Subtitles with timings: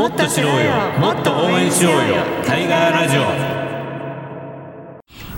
[0.00, 0.72] もっと知ろうよ。
[0.98, 1.98] もっと応援しようよ。
[2.42, 3.20] タイガーラジオ。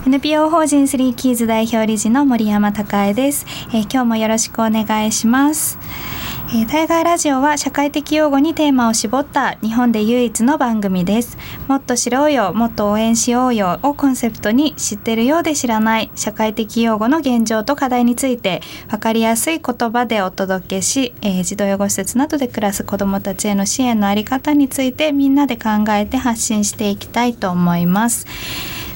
[0.07, 5.81] NPO 法人スリーキーズ代表理事の森山孝恵です、えー、今日もよろしくお願いします。
[6.55, 11.39] えー、タイガーラジオは社会的用語にテーマを絞った日本で唯一の番組です。
[11.67, 28.27] もっと知ろうよもっと応援しようよをコンセプトに知ってるようで知らない社会的用語の現状と課題について分かりやすい言葉でお届けし、えー、児童養護施設などで暮らす子どもたちへの支援のあり方についてみんなで考えて発信していきたいと思います。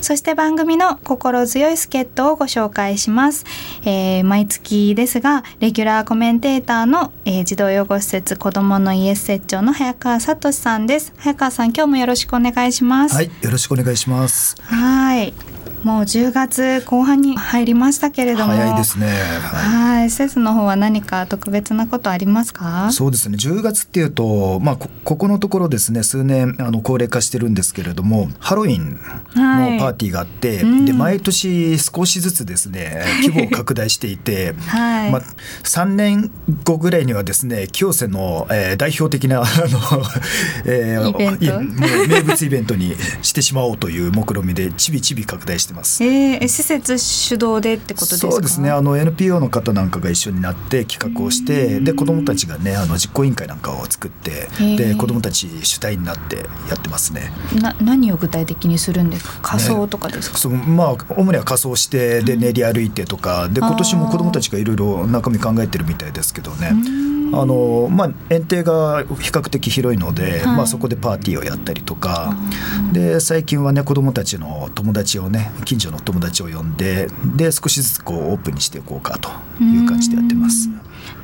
[0.01, 3.45] そして番組の心強い助っ人をご紹介します、
[3.85, 11.13] えー、毎月ですがレギュラーコメンテーターの、えー、児童養護施設子どもの家設長の早川聡さんです。
[11.19, 13.15] 早川さん今日もよろしくお願いします。
[13.15, 14.57] はいよろしくお願いします。
[14.63, 15.56] はい
[15.87, 18.55] もう10月後半に入りましたけれども。
[18.55, 19.07] 早いですね。
[19.07, 22.91] はい、施設の方は何か特別なことありますか？
[22.91, 23.37] そうですね。
[23.37, 28.99] 10月っていうとまあここのところですね数年あの高齢化してるんですけれどもハロウィンの
[29.79, 35.23] パーティーがあって、はいうん、で毎年少しずつですね規模を拡大していて、 はい、まあ、
[35.63, 36.33] 3年
[36.65, 40.03] 後ぐらいにはですね清瀬の、えー、代表的な あの、
[40.65, 46.03] えー、名物イベントにしてしまおうという目論見みでちびちび拡大してます。
[46.03, 48.33] えー、施設主導でってことですか？
[48.33, 48.71] そうですね。
[48.71, 56.37] あの NPO の方なんかが一緒になって企画をしてで子どもたちがねあの実行委員会なんかを作ってで子どもたち主体になって
[56.69, 57.31] やってますね。
[57.61, 59.41] な何を具体的にするんですか？
[59.43, 66.73] 仮装とかですか、ね、まあ主には仮装してで練り歩いてとかで今年も子どもたちがいろいろ中身考えてるみたいですけどね
[67.33, 72.37] あのまあ園庭が比較的広いので、はい、まあそこでパーティーをやったりとか。
[72.93, 79.29] で最近はね子どもたちの友達をね近所の友達を呼んでで少しずつこうオープンにしていこうかと
[79.63, 80.69] いう感じでやってます。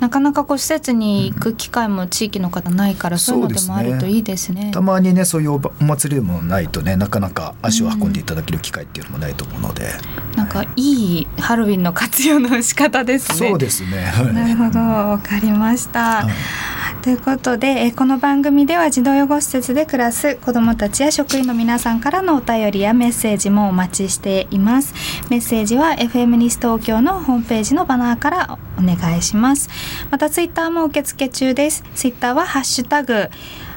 [0.03, 4.73] なかなかこう施設に行く機会も地域の方ないから、そういうのでもあるといいですね。
[4.75, 9.85] たまにねそういうお祭りでもないとねなかなか足を運んでいただける機会っていうのもないと思うので、
[10.33, 13.49] うん、なんかいいハロウィンの活用の仕方ですね。
[13.49, 14.13] そうですね。
[14.33, 16.25] なるほどわかりました。
[16.25, 24.95] はいということで、えこの番組では児童養護施設で暮らす子どもたちや職員の皆さんからのお便りやメッセージもお待ちしています。
[25.29, 29.69] メッセージは FM ニス東京のホームページのバナーからお願いします。
[30.13, 31.83] またツイッターも受付中です。
[31.97, 33.31] ツイッターはハッシュタグ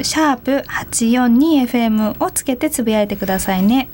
[0.04, 3.90] シャープ 842FM をつけてつぶやいてくださいね。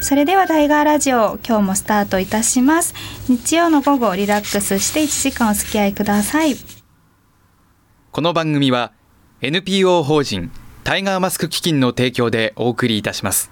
[0.00, 2.94] それではタイガーラジオ今日もスタートいたします。
[3.28, 6.73] 日曜の午後リラックスして1時間お付き合いください。
[8.14, 8.92] この番組は
[9.40, 10.52] NPO 法人
[10.84, 13.50] タイガーマスク基金の提供でお送りいたします。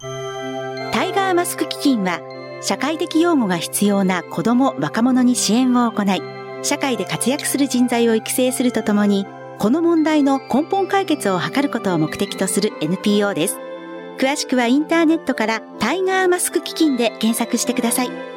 [0.00, 2.20] タイガーマスク基金は
[2.62, 6.22] 社会的養護が必要な子ども若者に支援を行い
[6.62, 9.26] 社会で活躍する人材を育成するとともに
[9.58, 13.58] この問題の根本解決を図ることを目的とする NPO です。
[14.18, 18.33] 詳しくはインターネットからタイガーマスク基金で検索してください。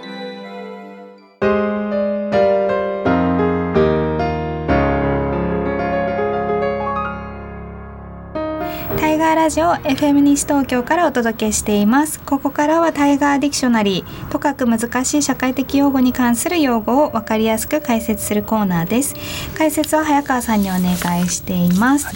[9.35, 12.19] ラジオ FM 西東京からお届けしています。
[12.19, 19.15] ここからはタイガーディクショナリーとかく難しい社会的用語に関する用語を分かりやすく解説するコーナーです。
[19.57, 22.07] 解説は早川さんにお願いしています、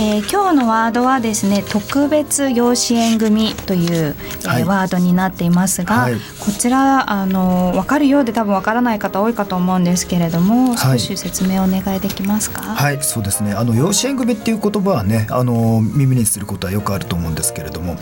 [0.00, 12.62] えー、今日のワードはですね特別養子縁組という、えー、はい、ワードになっていますが、はい、こちらあの分かるようで多分分からない方多いかと思うんですけれども少し説明お願いできますか？
[12.62, 13.52] はい、そうですね。
[13.54, 17.96] あの養子縁組っていう言葉はねあの耳にすることことはよくあると思うんですけれども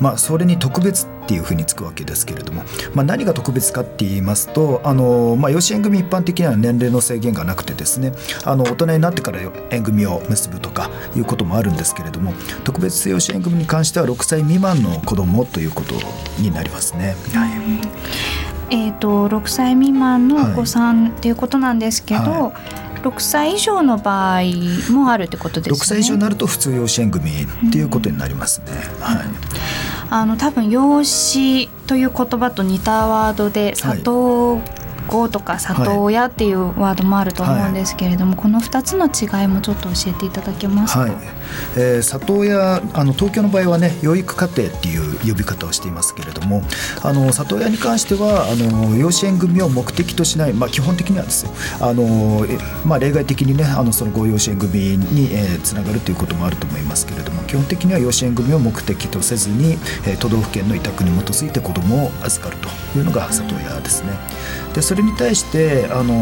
[0.00, 8.12] まあ、それに特別っていうふうにつくわけですけれども、まあ、何が特別かって言いますとあの、まあ、養子縁組一般的には年齢の制限がなくてですね
[8.44, 9.38] あの大人になってから
[9.70, 12.32] 縁組を結ぶとかいうこともあるんですけれども
[12.64, 15.94] 特別養子縁組に関しては6歳未満の子どもということ
[16.40, 17.14] になりますね。
[17.32, 18.74] はい。
[18.74, 22.30] えーと、6歳未満のお子さんっていうことなんですけど、はい。
[22.30, 24.42] はい6歳以上の場合
[24.90, 25.76] もあるってことですね。
[25.76, 28.66] 6歳以上になると普通養子縁組っていうことになりますね。
[29.00, 29.26] はい。
[30.10, 34.60] あの多分養子という言葉と似たワードで里
[35.12, 41.12] 子とか里親っていうワードもあると思うんですけれども、はい、この2つの違いもちょっと教えていただけますか、はい。
[41.76, 46.62] えー、里親あの東京の場合はね養育家庭っていう呼び方をしていますけれども
[47.02, 51.52] あの里親に関してはあの養子縁組を目的としない、まあ、基本的にはですよ。
[51.80, 52.46] あの、
[52.86, 59.72] まあ、例外的にねあのそのご養子縁組に、えー、つながるということもあると思いますけれども基本的には養子縁組を目的とせずに、
[60.06, 62.68] えー、都道府県の委託に基づいて子どもを預かると
[62.98, 64.12] いうのが里親ですね。
[64.74, 66.14] でそれに対してあの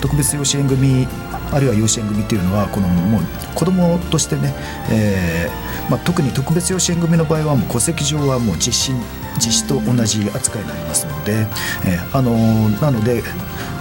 [0.00, 1.06] 特別養子縁組
[1.52, 3.22] あるいは養子縁組っていうのはこのもう
[3.54, 4.54] 子供としてね、
[4.90, 8.92] えーまあ、特に特別養子縁組の場合はもう戸籍上はもう実子
[9.38, 11.46] 実子と同じ扱いになりますので、
[11.86, 13.18] えーあのーなので、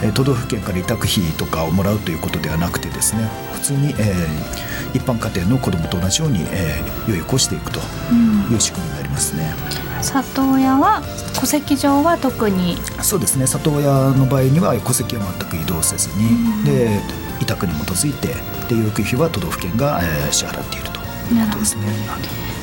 [0.03, 9.92] えー都道府県から委託費とかをもらうということではなくてですね普通に、えー一般家庭の子供と同じように、えー養育をしていくという仕組みになりますね。
[10.03, 11.01] 里親は
[11.39, 16.99] 戸籍上は特にそうですね里親の場合には戸籍は全く移動せずに、で
[17.41, 18.29] 委託に基づいて
[18.67, 20.99] で養育費は都道府県が、えー支払っていると
[21.33, 21.83] いうことですね。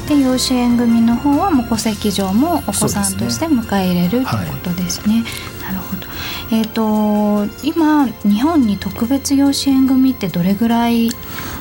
[0.08, 4.30] で養子縁組の方はもう戸籍上もお子さんとして迎え入れるというこ
[4.64, 5.24] とですね。
[5.62, 6.06] なるほど。
[6.50, 11.10] えっ、と今日本に特別養子縁組ってどれぐらい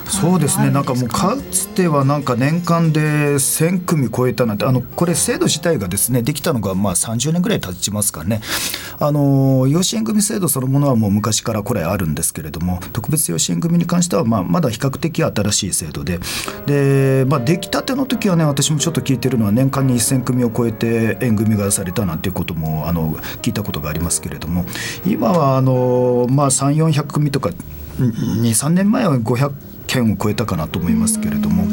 [0.10, 0.72] そうですね。
[0.72, 8.42] なんかもうかつてはなんか年間で1,000組超えたなんてあのこれ制度自体がですねできたのがまあ30年ぐらい経ちますかね。
[9.00, 16.20] あの養子縁組制度そのものはもう昔からこれあるんですけれども特別養子縁組に関してはまあまだ比較的新しい制度で。
[16.66, 24.66] で、まあ、出来たての時はね私もちょっと聞いてるのは年間に1,000組を超えて縁組がされたなんていうこともあの聞いたことがありますけれども。
[25.06, 27.52] 今はあの、まあ、3400組とか
[28.00, 29.52] 23年前は500
[29.90, 31.66] 件を超えたかなと思いますけれども、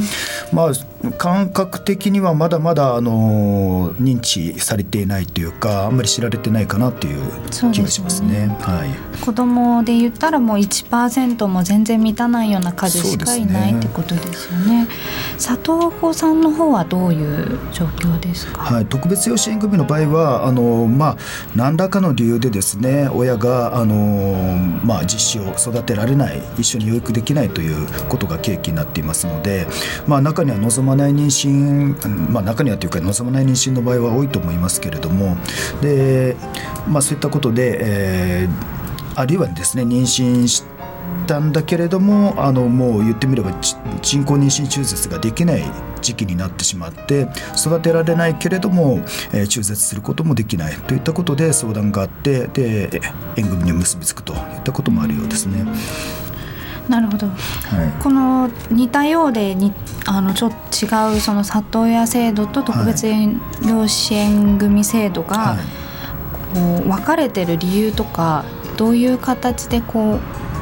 [0.52, 7.20] まあ、感覚的にはまだまだあの認知されていないというかあんまり知られてないかなっていう
[7.72, 8.48] 気がしますね。
[8.60, 8.88] はい
[9.24, 14.86] 子供で言ったらもう1%も全然満たないような数しかいないってことですよね。
[15.38, 18.62] 里子さんの方はどういう状況ですか？
[18.62, 21.16] はい、特別養子縁組の場合はあの、まあ、
[21.56, 29.67] 何らかの理由でですね親があの、まあ、実子を育てられない一緒に養育できないということが契機になっていますので、
[30.06, 35.37] まあ、中には望まない妊娠、まあ、中にはというか望まない妊娠の場合は多いと思いますけれども
[35.81, 36.37] で、
[36.88, 37.79] まあ、そういったことで、
[38.43, 38.76] えー
[39.17, 40.62] あるいはですね妊娠し
[41.26, 43.50] たんだけれどもあのもう言ってみれば
[44.03, 45.64] 人工妊娠中絶ができない
[46.03, 47.26] 時期になってしまって
[47.56, 49.00] 育てられないけれども、
[49.32, 53.00] えー中絶することもできないといったことで相談があってで
[53.37, 55.64] 縁組に結びつくといったこともあるようですね。
[56.88, 57.26] なるほど。
[57.26, 58.02] はい。
[58.02, 59.72] この似たようでに
[60.06, 60.56] あのちょっと
[60.86, 65.58] 違うその里親制度と特別養子縁組制度が、はい。
[66.54, 68.44] こう分かれてる理由とか
[68.76, 70.20] どういう形でこう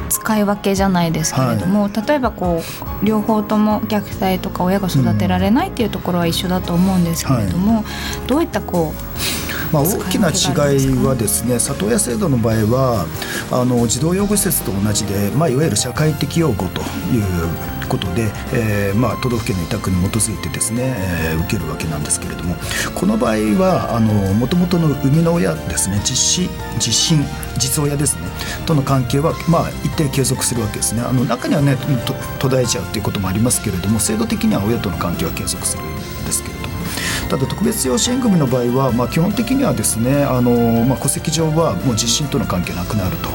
[0.08, 2.62] 使い分けじゃないですけれども、例えばこ
[3.02, 7.84] う両方とも虐待とか親が育てられないっていうところは一緒だと思うんですけれども、
[8.26, 9.43] どういったこう
[9.74, 13.06] まあ、大きな違いはですね里親制度の場合は
[13.50, 16.80] あの児童養護施設と同じで、まあ、いわゆる社会的養護と
[17.10, 22.54] いうことで、えーまあ、都道府県の委託に基づいてですね、えー受けるわけなんですけれども
[22.94, 24.00] この場合は
[24.38, 27.24] もともとの生みの親ですね実子実親
[27.58, 28.28] 実親ですね
[28.66, 31.76] との関係は、まあ、一定継続するわけですねあの中にはね
[32.38, 35.86] 途絶えちゃうということもありますけれども制度的には親との関係は継続するん
[36.24, 36.63] ですけれども。
[37.34, 43.28] ただ特別養子縁組の場合は、まあ、基本的にはですねあの、まあ、戸籍上はもう実親との関係なくなると。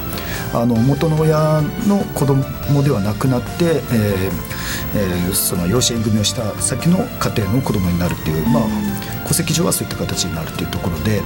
[0.52, 4.59] あの元の親の子供ではなくなって、えー
[4.94, 11.22] えーその養子縁組をした先の家庭の子供になるっていう、まあ、戸籍上はそういった形になるというところで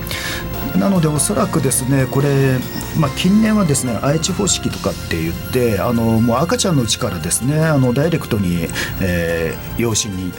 [0.79, 2.59] なのでおそらくですねこれ、
[2.99, 8.69] まあ、近年はですね愛知方式とかって言ってあのもう赤ちゃんのうちからですねあのダイレクトに、
[9.01, 10.33] えー養子に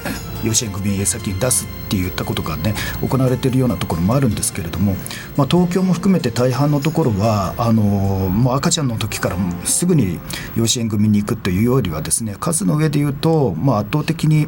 [0.44, 4.96] 養子縁組先に出すって言ったことがね行われているようなところもあるんですけれども、
[5.38, 10.20] まあ、東京も含めて大半のところはあのもう赤ちゃんの時からすぐに
[10.56, 14.48] 養子縁組に行くというよりはですね数の上で言うと、まあ、圧倒的に、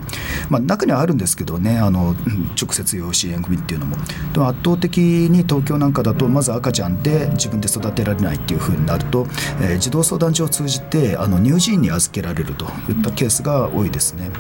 [0.50, 2.15] まあ、中にはあるんですけどねあの
[2.62, 3.98] 直接養子縁組っていうのも
[4.34, 9.27] でも圧倒的に東京なんかだとまず赤ちゃんで自分で育てられないっていうふうになると、
[9.62, 14.32] えー児童相談所を通じてあの乳児院に預けられるといったケースが多いですね。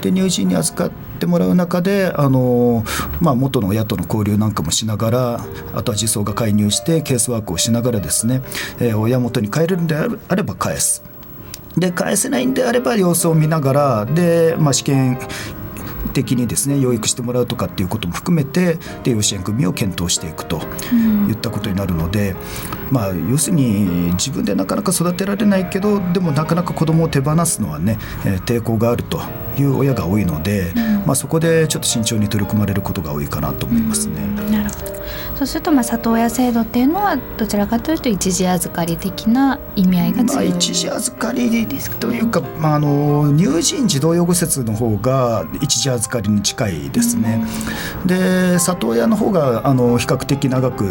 [0.00, 2.84] で乳児院に預かってもらう中であの、
[3.20, 5.40] まあ、元の親との交流なんかもしながら
[5.74, 8.42] あとは児相が介入してケースワークをしながらですね、
[8.80, 11.07] えー親元に帰れるんであれば返す。
[11.80, 15.18] で返せないんであれば様子を見ながらで、まあ、試験
[16.12, 20.60] 的にですね養育してもらうとかっていうことも含めてで養子縁組を検討していくと
[21.28, 22.34] いったことになるので、
[22.90, 29.20] まあ、要するに自分でなかなか育てられないけどでもなかなか子供を手放すのはね、えー抵抗があると
[29.62, 30.72] いう親が多いので、
[31.06, 34.20] まあ、そこでちょっと慎重に取り組まれることが多いかなと思いますね。
[34.50, 34.98] なるほど。
[35.38, 41.48] そうするとまあ里親制度っていうのはどちらかというと一時預かり的な意味合いがまあ、強い、一時預かり
[42.00, 47.44] というか、まあ、あの乳児児童養護施設の方が一時預かりに近いですね。
[48.04, 50.88] で里親の方があの比較的長く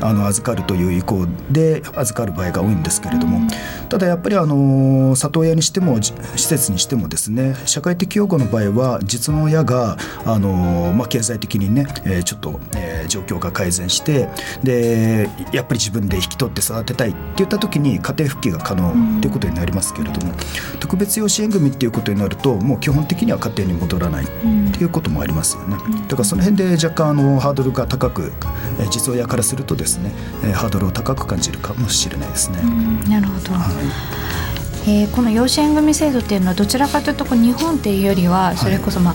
[0.00, 3.40] あの預かるという意向で預かる場合が多いんですけれども、
[3.88, 14.28] ただやっぱりあの里親にしてもじ施設にしてもですね社会的養護の場合は実の親があの、まあ、経済的にね、えーちょっと、えー状況が改善して
[14.62, 20.32] でやっぱり自分で引き取って育てたいって言った時に家庭復帰が可能っていうことになりますけれども、
[20.78, 25.76] 特別養子縁組っていうことになるともう基本的には家庭に戻らないっていうこともありますよね。
[26.08, 28.32] だからその辺で若干あのハードルが高く、
[28.78, 30.12] えー実親からするとですね、
[30.44, 32.60] えーハードルを高く感じるかもしれないですね。
[32.62, 33.10] うん。
[33.10, 34.49] なるほど、はい
[34.86, 39.14] えーこの養子縁組制度っていうのはどちらかというとこう日本っていうよりはそれこそま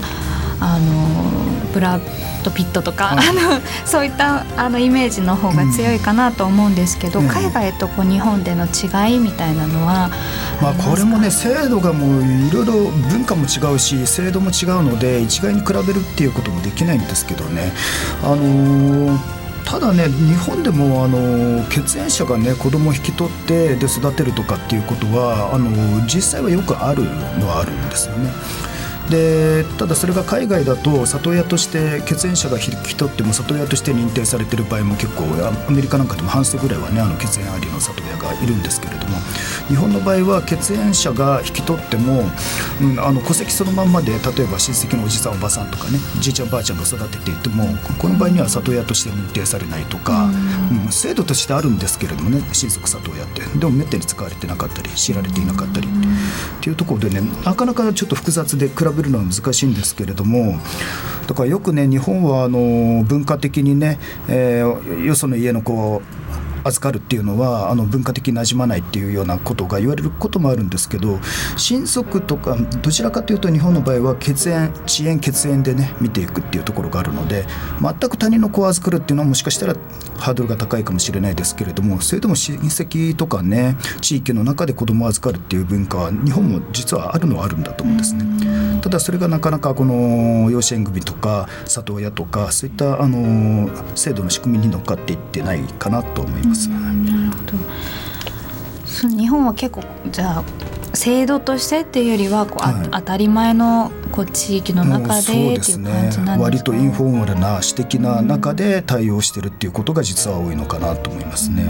[0.60, 2.02] あのブラッ
[2.44, 7.28] ド・ピットとか、はいあの そういったあのイメージの方が強いかなと思うんですけど、うん。
[7.28, 10.10] 海外とこう日本での違いみたいなのは
[10.62, 12.72] まあ、これもね制度がもういろいろ
[13.10, 17.72] 文化も違うし制度も違うので一概に比べるっていうこともできないんですけどね。
[18.22, 19.18] あのー
[19.66, 28.30] ただね日本でもあの血縁者がね子供を引き取ってで育てるとかっていうことはあの実際はよくあるのはあるんですよね。
[29.10, 39.16] でただそれが海外だと里親として血縁者が引き取っても里親として認定されてる場合も結構あアメリカなんかでも半数ぐらいはねあの血縁ありの里親がいるんですけれども
[39.68, 42.24] 日本の場合は血縁者が引き取っても、
[42.80, 47.64] うん、あの戸籍そのまんまで例えば親戚のおじさんおばさんとかねじいちゃんばあちゃんが育てていても
[47.98, 50.30] この場合には里親として認定されないとか、
[50.70, 50.92] うん。
[50.92, 55.90] 制度としてあるんですけれどもね親族里親ってでもめったに使われてなかったり知られていなかったりっ
[56.60, 60.58] ていうところでねなかなかちょっと複雑で比べるのは難しいんですけれども
[61.26, 63.98] だからよくね日本はあの文化的にね、
[64.28, 66.02] えーよその家の子を
[66.66, 71.18] 預かるっていうのはあの文化的に馴染まないっていうようなことが言われることもあるんですけど
[71.56, 77.46] 親族とかどちらかというと日本の場合は血縁遅延血縁でね見ていくっていうところがあるので
[77.80, 79.76] 全く他人の子を預かるっていうのはもしかしたら
[80.18, 88.80] ハードルが高いかもしれないですけれどもそれでも親戚とかね地域の中で子供を預かるっていう文化は日本も実はあるのはあるんだと思うんですね。
[88.82, 96.68] ただそれがなかなかこの養子縁組とか里親とかそういったあの制度の仕組みに乗っかっていってないかなと思います。
[96.68, 97.86] なるほど
[99.08, 100.44] 日本は結構じゃあ
[100.96, 102.88] 制度としてっていうよりはこう、あはい。
[102.90, 106.36] 当たり前のこう地域の中でっていう感じなんですか？
[106.38, 111.64] 割とインフォーマルな私的な中で対応してるっていうことが実は多いのかなと思いますね。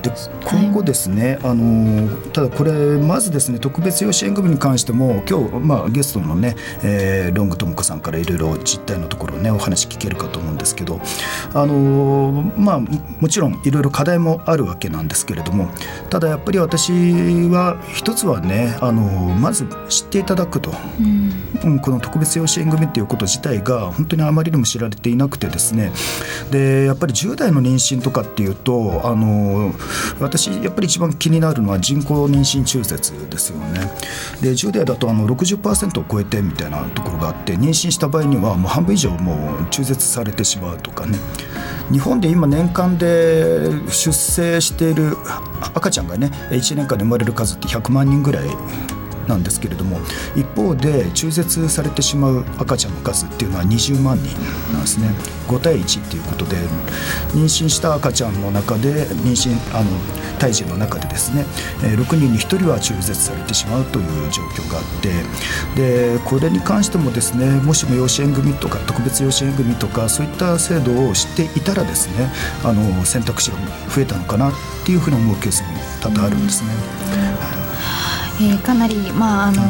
[0.00, 0.10] で
[0.44, 11.00] 今後ですね、あのただこれまずですね特別養子縁組に関しても今日、まあ、ゲストのね、えーロングトモコさんからいろいろ実態のところねお話聞けるかと思うんですけど、
[11.54, 15.68] あのまあもちろんいろいろ課題もあるわけなんですけれども
[16.08, 20.72] ただやっぱり私は一つはね、あのまず知っていただくと。
[20.98, 21.30] うん。
[21.62, 25.92] うん、この特別養子縁組っていうこと自体が本当にあまりにも知られていなくてですね。
[26.50, 29.72] でやっぱり10代の妊娠とかっていうとあの
[30.20, 33.80] 私やっぱり一番気になるのは人工妊娠中絶ですよね。
[34.40, 41.18] で10代だとあの60%を超えてみたいなところがあって妊娠した場合にはもう半分以上もう中絶されてしまうとかね。
[41.90, 45.16] 日本で今年間で出生している
[45.74, 48.48] 赤ちゃんがね1年間で生まれる数って100万人ぐらい
[49.28, 49.98] なんですけれども
[50.36, 54.36] 一方で中絶されてしまう赤ちゃんの数っていうのは20万人
[54.72, 55.08] なんですね
[55.48, 56.56] 5対1っていうことで
[57.34, 59.90] 妊娠した赤ちゃんの中で妊娠あの
[60.38, 61.44] 胎児の中でですね
[61.82, 72.30] 6人に1人は中絶されてしまうという状況があってでこれに関してもですねもしも養子縁組とか特別養子縁組とかそういった制度を知っていたらですね
[72.64, 73.58] あの選択肢が
[73.94, 74.52] 増えたのかなっ
[74.84, 75.68] ていうふうに思うケースも
[76.00, 76.70] 多々あるんですね。
[78.40, 79.62] えーかなり、まああの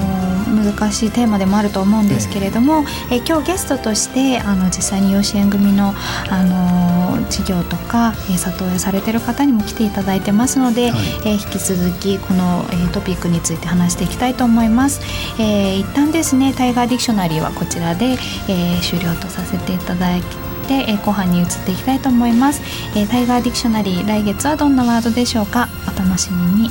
[0.50, 5.94] 難しいテーマでもあると思うんですけれども、えー今日ゲストとしてあの実際に養子縁組の、
[6.30, 15.00] あの事業とか、えー里親されてる方にも来ていただいてますので、はいえー引き続きこの、えートピックについて話していきたいと思います。
[15.38, 18.16] えー一旦ですねタイガーディクショナリーはこちらで、
[18.48, 20.26] えー終了とさせていただいて。
[20.72, 22.62] えー後半に移っていきたいと思います、
[22.94, 25.68] えータイガーディクショナリー来月はどんなワードでしょうか？
[25.92, 26.70] お楽しみに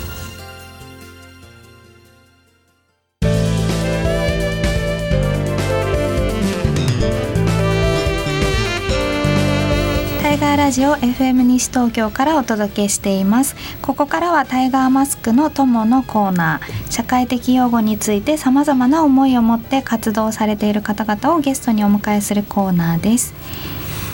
[10.69, 13.55] ラジオ FM 西東京からお届けしています。
[13.81, 16.91] ここからはタイガーマスクの友のコーナー。
[16.91, 23.33] 社会的用語についてさまざまな思いを持って活動されている方々をゲストにお迎えするコーナーです。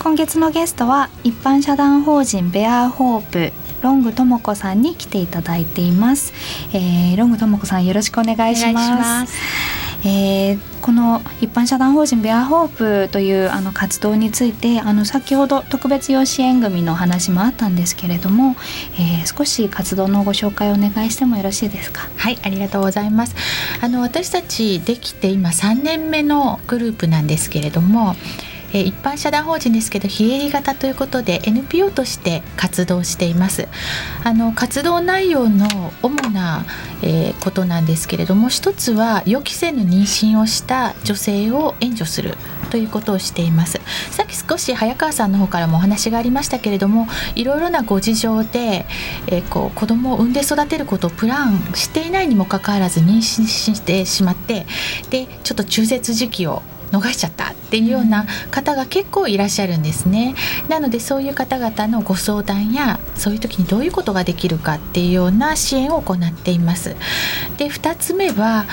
[0.02, 6.32] 今月のゲストは一般社団法人ベアホープロングともこさんに来ていただいています、
[6.72, 9.85] えー、ロングともこさんよろしくお願いします。
[10.08, 12.68] えー、この一般社団法人ベアホー
[13.08, 18.56] プというあの活動についてあの先ほど特別養子縁組の話もあったんですけれども、
[19.00, 22.08] えー、少し活動のご紹介をお願いしてもよろしいですか？
[22.18, 23.36] はいありがとうございます。
[23.82, 28.16] あの私たちできて今3年目のグループなんですけれども
[28.76, 33.70] え一般社団法人ですけど非営利型ということで NPO として活動しています。
[34.24, 36.66] あの活動内容の主な、
[37.02, 42.36] えー、ことなんですけれども一つは予期せぬ妊娠をした女性を援助する
[42.70, 43.80] ということをしています。
[44.12, 48.86] さっき少し早川さんの方からもお話がありましたけれどもいろいろなご事情で、
[49.28, 54.66] えー、こう子供を産んで育てることをプランしていないにもかかわらず妊娠してしまって
[55.12, 57.54] でちょっと中絶時期を逃しちゃった。
[57.76, 60.34] っていうような方が結構いらっしゃるんですね。
[60.70, 66.96] なのでそういう方々のご相談やそういう時にどういうことができるかっていうような支援を行っています。
[67.58, 68.66] で2つ目は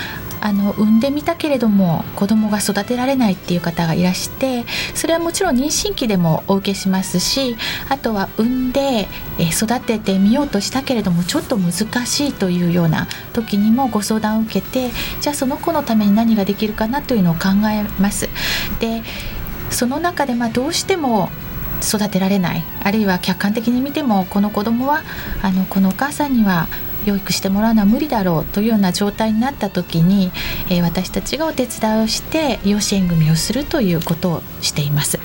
[0.45, 7.55] あの産んでみたけれども子供が育てられないっていう方がいらしてそれはもちろん妊娠期でもお受けしますし
[7.87, 9.07] あとは産んで
[9.39, 11.71] 育ててみようとしたけれどもちょっと難
[12.05, 14.91] しいというような時にもご相談を受けて
[15.21, 18.27] じゃあその子のために何ができるかなというのを考えます。
[18.81, 18.92] で
[19.69, 21.29] その中でまどうしても
[21.81, 25.01] 育てられないあるいは客観的に見てもこの子供は
[25.41, 26.67] あのこのお母さんには
[27.05, 30.31] 養育してもらうのは無理だろうというような状態になった時に、
[30.69, 35.19] えー、私たちがお手伝いをして養子縁組をするということをしています。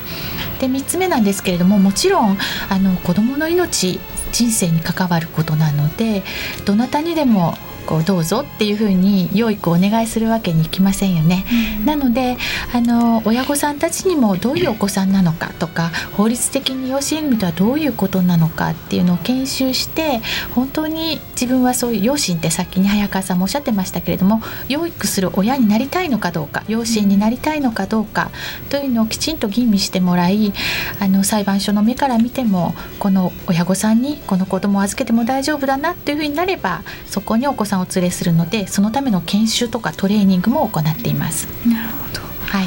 [0.59, 2.37] で3つ目なんですけれどももちろん
[2.69, 3.99] あの子どもの命
[4.33, 6.21] 人生に関わることなので
[6.65, 7.55] どなたにでも
[7.89, 11.43] こうどうぞっていうふうに養育をお願いするわけにいきませんよね。
[11.79, 12.37] うん、なので
[12.71, 20.21] あの親御さんたちにもどういうお子さんなのかとか法律的に養子縁組とはどういうことなのかっていうのを研修して
[20.53, 28.29] 本当に自分はそういう養子ってさっきに早川さんもおっしゃってましたけれども養育する親になりたいのかどうか養子になりたいのかどうか
[28.69, 30.53] というのをきちんと吟味してもらい
[30.99, 41.47] あの裁判所の目から見てもこの親御さんにこの子供を預けても大丈夫だなっていうふうになればそこにお子さんを連れするのでそのための研修とかトレーニングも行っています。
[41.67, 42.65] なるほど、はい。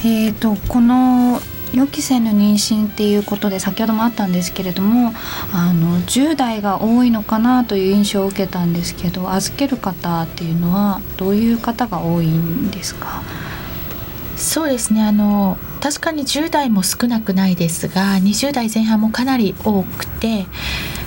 [0.00, 1.40] えーと、この
[1.72, 5.12] 予期せぬ妊娠っていうことで先ほどもあったんですけれども
[5.52, 13.22] あの10代が多いのかなという印象を受けたんですけど預ける方っていうのはどういう方が多いんですか？
[14.36, 15.02] そうですね。
[15.02, 20.46] あの確かに10代も少なくないですが20代前半もかなり多くて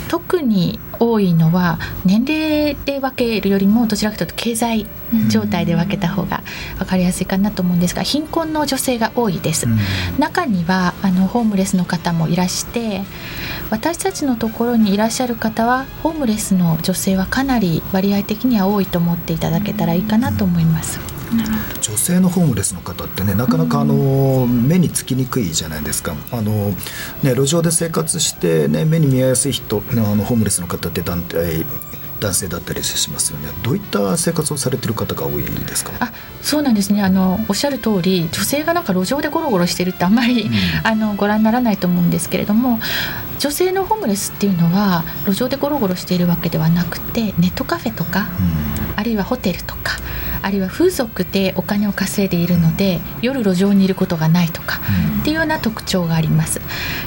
[0.09, 4.87] 特に多いのは年齢で分けるよりもどちらかというと経済
[5.29, 6.43] 状態で分けた方が
[6.77, 9.67] 分かりやすいかなと思うんですが貧困の女性が多いです。
[10.17, 13.03] 中にはあのホームレスの方もいらして
[13.69, 21.18] 私たちのところにいらっしゃる方はホームレスの女性はかなり割合的には多いと思っていただけたらいいかなと思います。
[21.81, 26.15] 女性のホームレスの方ってねなかなかあの目につきにくいじゃないですか。
[26.31, 26.69] あの、
[27.23, 31.65] ね、路上で生活して、ね、目に見えやすい人あのホームレスの方って団体
[32.19, 33.47] 男性だったりしますよね。
[33.63, 35.91] どういった生活をされてる方が多いんですか？
[36.01, 36.11] あ
[36.41, 37.01] そうなんですね。
[37.01, 40.51] あのおっしゃる通り女性がなんか路上でゴロゴロしてるってあんまり、うん、
[40.83, 42.79] あのご覧にならないと思うんですけれども
[43.39, 48.27] 女性のホームレスっていうのは路上でゴロゴロしているわけではなくてネットカフェとか、
[48.91, 49.97] うん、あるいはホテルとか
[50.41, 54.79] あるいは風俗でお金を稼いでいるので夜路上にいることがないとか、
[55.21, 56.61] っていうような特徴があります。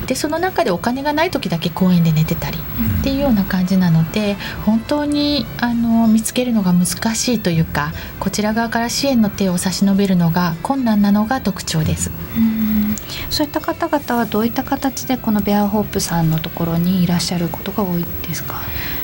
[0.06, 2.58] でその中でお金がない時だけ公園で寝てたり
[3.00, 12.10] っていうような感じなので本当にあの見つけるのが難しいというかこちら側から支援の手を差し伸べるのが困難なのが特徴です。
[13.30, 18.60] そういった方々はどういった形でこのベアホープさんのところにいらっしゃることが多いですか？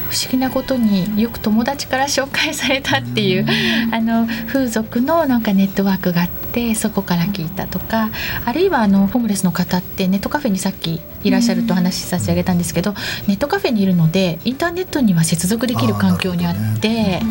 [0.09, 3.47] 不思議なことによく友達から紹介されたっていう
[3.93, 8.11] あの風俗のなんかネットワークがあってそこから聞いたとか
[8.45, 12.95] あるいはあのホームレスの方ってネットカフェにさっきいらっしゃると話し差し上げたんですけど
[13.27, 17.23] ネットカフェにいるのでインターネットには接続できる環境にあって、ね、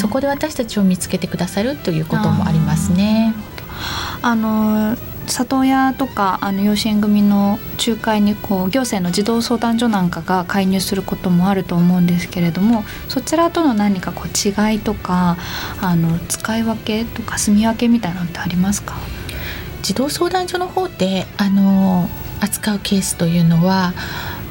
[0.00, 3.34] そこで私たちを見つけてくださるということもありますね。
[4.22, 15.36] あの里親とかあの養子縁組の仲介にこう行政の児童相談所なんかが介入することもあると思うんですけれどもそちらとの何かこう違いとか
[15.80, 18.96] あの使い分けとか住み分けみたいなのってありますか？
[19.82, 22.08] 児童相談所の方であの
[22.40, 23.92] 扱うケースというのは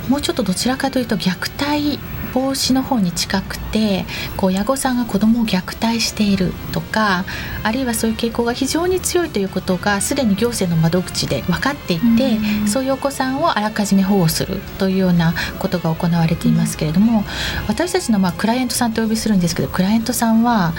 [0.10, 2.00] もうちょっとどちらかというと虐待
[2.34, 4.06] 防止の方に近くて
[4.38, 7.26] こう親御さんが子どもを虐待しているとか
[7.64, 17.24] あるいはそういう傾向が非常に強いということがすでに行政の窓口で分かっていて、そういうお子さんをあらかじめ保護するというようなことが行われていますけれども、
[17.68, 20.74] 私たちのまあクライアントさんとお呼びするんですけどクライアントさんは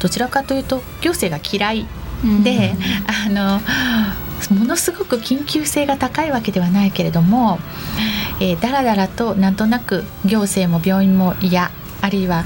[0.00, 1.86] どちらかというと行政が嫌い
[2.44, 2.74] で、
[3.26, 3.60] あの
[4.56, 7.58] ものすごく緊急性が高いわけではないけれども、
[8.40, 12.44] えー、だらだらとなんとなく行政も病院も嫌あるいは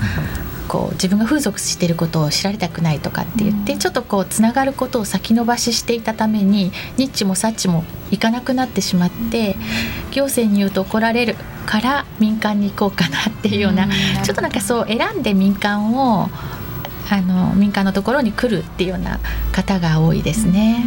[0.69, 9.57] こう自分が風俗していることを知られたくないとかって言って、ちょっとこうつながることを先延ばししていたためにニッチもサッチもいかなくなってしまって
[10.11, 13.89] 行政に言うと怒られるから民間に行こうかなっていうような、
[14.25, 16.29] ちょっとなんかそう選んで民間を
[17.11, 19.21] あの民間のところに来るっていうような
[19.53, 20.85] 方が多いですね。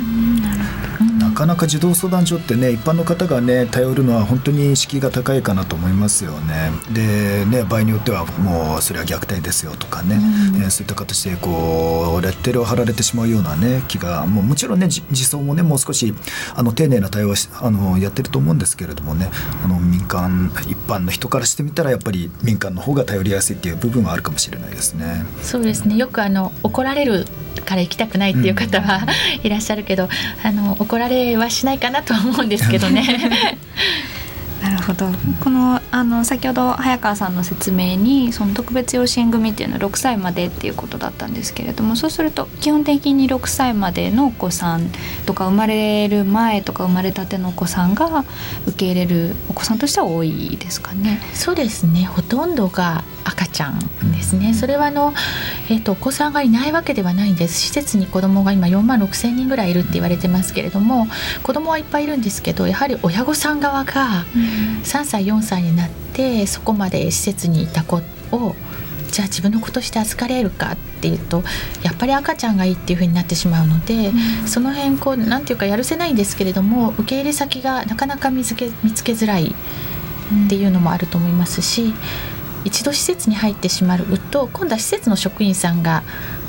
[1.37, 6.71] なかなか児童相談所ってね一般の方がね頼るのは本当に敷居が高いかなと思いますよね。
[6.91, 16.11] でね場合によってはもうそれは虐待ですよとかね、うん、えー、そういった形でこうレッテルを貼られてしまうようなね気がもうもちろんね児相もねもう少し
[16.55, 19.29] あの丁寧な対応はあのやってると思うんですけれどもね
[19.63, 25.23] あの民間一般の人からしてみたらやっぱり民間の方が頼りやすいっていう部分はあるかもしれないですね。
[25.43, 27.27] そうですねよくあの怒られる
[27.67, 29.05] から行きたくないっていう方は、
[29.39, 30.09] うん、 いらっしゃるけど
[30.43, 33.57] あの怒られはしないかなと思うんですけどね。
[34.87, 35.07] ほど。
[35.43, 44.89] このあの先ほど早川さんの説明にその特別養子縁組っていうのは6歳までっていうことだったんですけれどもそうすると基本的に6歳までのお子さん
[45.25, 48.25] とか生まれる前とか生まれたてのお子さんが
[48.67, 51.19] 受け入れるお子さんとしては多いですかね。
[51.33, 52.05] そうですね。
[52.05, 53.79] ほとんどが赤ちゃん
[54.11, 55.13] ですね、それはあの、
[55.69, 57.59] えーと、お子さんがいないわけではないんです。
[57.59, 61.07] 施設に子どもが今4万6千人ぐらいいるって言われてますけれども
[61.43, 64.25] 子どもはいっぱいいるんですけどやはり親御さん側が
[64.83, 67.97] 3歳4歳になってそこまで施設にいた子
[68.31, 68.55] を
[69.11, 71.43] じゃあ自分の子として預かれるかっていうと
[71.81, 74.09] やっぱり赤ちゃんがいいっていうふうになってしまうので、
[74.41, 81.93] うん、その辺こうなんていうかやるせないんですけれども受け入れ先がなかなか見つけ見つけづらいっていうのもあると思いますし
[82.65, 86.03] 一度施設に入ってしまうと今度は施設の職員さんが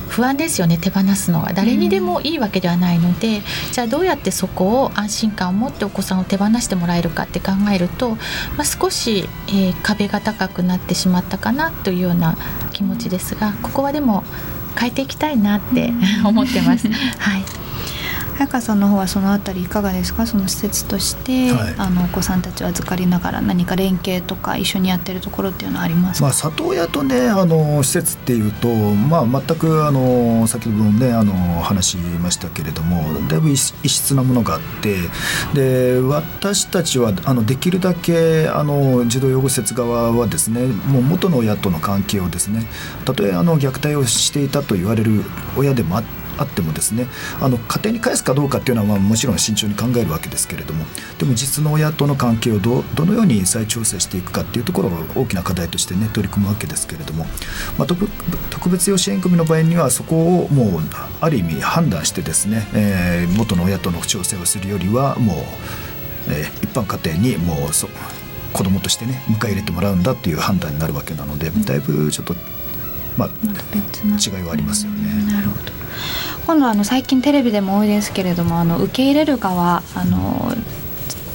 [0.09, 1.53] 不安ですよね手放すのは。
[1.53, 3.43] 誰にでもいいわけではないので、うん、
[3.73, 8.17] じゃあどうやってそこを安心感を持ってお子さんを手放してもらえるかって考えると、ま
[8.61, 12.37] あ、少し、えー、壁が高くなってしまったかなというような
[12.73, 14.25] 気持ちですがここはでも
[14.79, 15.93] 変えていきたいなって
[16.25, 16.89] 思ってます。
[16.89, 17.68] はい
[18.39, 20.25] 早川さんの方はそのあたりいかがですか？
[20.25, 34.99] その施設として、はい、あのお子さんたちを預かりながら何か連携とか一緒にやってるところっていうのはありますまあ、里親とねあの施設っていうと、まあ、全くあの先ほどねあの話しましたけれどもだいぶ異質なものがあって
[35.55, 42.67] で私たちはあのできるだけあの児童養護施設側はですねもう元の親との関係をですね
[43.05, 45.25] たとえあの虐待をしていたと言われる
[45.57, 47.07] 親でもあってあってもですね
[47.41, 50.85] あの家庭に返すかどうかっていうのはまあもちろん慎重に考えるわけですけれども
[51.19, 57.25] でも実の親との関係をどどのように再調整していくかっていうところが大きな課題としてね取り組むわけですけれども、
[57.77, 58.09] まあ、特
[58.51, 60.83] 特別養子縁組の場合にはそこをもう
[61.21, 65.37] ある意味判断してですね、えー、元の親との調整をするよりはもう、
[66.31, 67.89] えー、一般家庭にもうそ
[68.53, 72.35] 子供としてね迎え入れてもらうんだっていう判断になるわけなのでだいぶちょっと
[73.17, 75.33] まあ違いはありますよね。
[75.33, 75.78] なるほど
[76.49, 80.55] 今度はあの最近テレビでも多いですけれどもあの受け入れる側あの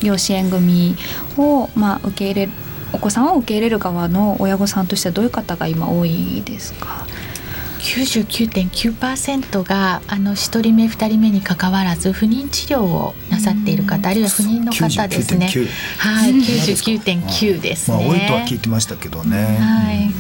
[0.02, 0.95] 養子縁組
[1.38, 2.49] を、まあ、受け入れ
[2.93, 7.06] お子さんを受け入れる側の親御さんとしてはどういう方が今多いですか
[7.82, 15.47] ？99.9%があの1人目2人目にかかわらず不妊治療をなさっている方、あるいは不妊の方ですね。
[15.99, 17.97] はい、99.9ですね。
[17.97, 19.58] まあ、多いとは聞いてましたけどね。
[19.60, 20.12] はい、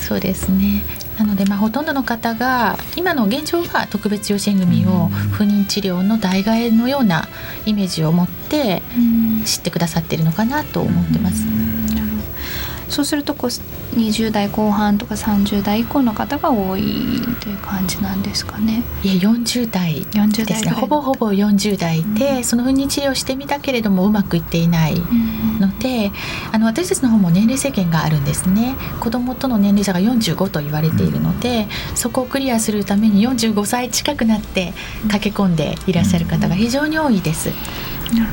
[0.00, 0.82] そうですね。
[1.18, 7.28] なのでまあほとんどの方が今の現状が特別養子縁組を不妊治療の代替えのような
[7.64, 8.82] イメージを持って
[9.44, 11.46] 知ってくださっているのかなと思ってます。
[12.88, 13.50] そうするとこう
[13.98, 16.82] 20代後半とか30代以降の方が多い
[17.40, 18.82] という感じなんですかね。
[19.02, 20.70] いや40代ですね。
[20.70, 24.96] ほぼほぼ40代で、うん、その不妊治療してみたけれどもうまくいっていない
[25.58, 28.76] ので、うん、あの私たちの方も年齢制限があるんですね。
[29.00, 34.74] 子供との年齢差が45と言われているので、うん、そこをクリアするために45歳近くなって
[35.08, 37.50] 駆け込んでいらっしゃる方が非常に多いです。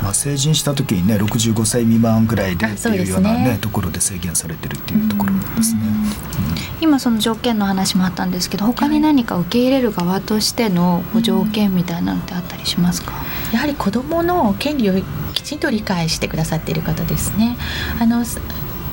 [0.02, 13.14] まあ、成人した時にね65歳未満ぐらいでっていうようなね、ね、ところで制限されてるっていうところですね、うん、今その条件の話もあったんですけど他に何か受け入れる側としての条件みたいなのってあったりしますか、
[13.52, 14.94] やはり子どもの権利を
[15.34, 17.58] きちんと理解してくださっている方ですね。
[18.00, 18.24] あの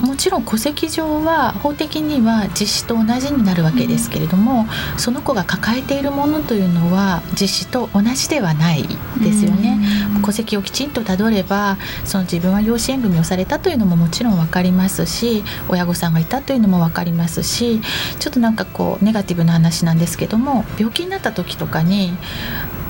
[0.03, 8.85] もちろん戸籍上は法的には実子と同じになるわけですけれども、うん、その子が抱えているものというのは実子と同じではない
[9.23, 9.79] ですよね。
[10.17, 17.81] うん、戸籍をきちんとたどればその自分は養子縁組をされたというのももちろん分かりますし親御さんがいたというのも分かりますし
[18.19, 22.13] ちょっとなんかこうネガティブな話なんですけども病気になった時とかに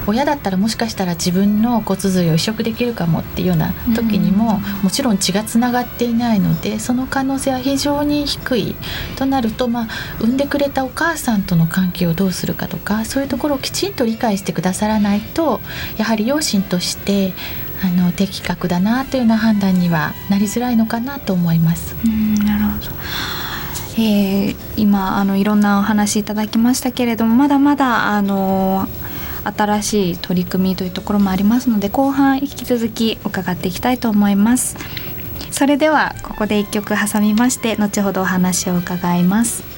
[0.07, 8.77] 親だったらもしかしたら自分の骨髄を移植できるかもっていうような時にも、うん、もちろん血がつながっていないのでその可能性は非常に低い
[9.17, 9.89] となると、まあ、
[10.21, 15.61] 産んでくれたお母さんとの関係をどうするかとかそういうところをきちんと理解してくださらないと
[15.97, 17.33] やはり両親として
[17.83, 21.97] あの的確だなというような判断にはなりづらいのかなと思います。
[22.05, 22.91] うんなるほど
[23.99, 28.89] えー、今あのいろんなお話いただきましたけれどもまだまだあの
[29.45, 34.77] 新しい取り組みというところもありますので後半引き続き伺っていきたいと思います。
[35.51, 39.70] それではここで一曲挟みまして後ほどお話を伺います。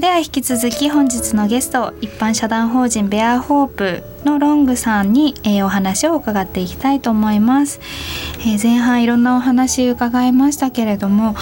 [0.00, 7.80] では引き続き本日のゲスト一般社団法人ベアホープのロングさんに、えー、お話を伺っていきたいと思います、
[8.38, 11.34] えー、前半いろんなお話伺いましたけれども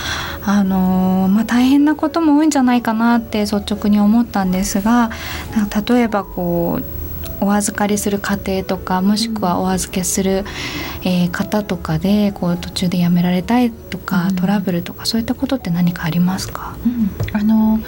[0.44, 5.12] あのー、まあ、大変なことも多いんじゃないかなって率直に思ったんですが
[5.88, 6.97] 例えばこう
[7.40, 10.44] お預かりする家庭とかもしくはお預けする、
[11.04, 17.78] えー、方とかでこう途中でやめられたいとか、うん、トラブルとかそういったことって何かありますか、うん、あの